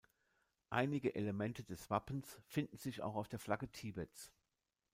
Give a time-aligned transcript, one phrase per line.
[0.71, 4.31] Einige Elemente des Wappens finden sich auch auf der Flagge Tibets.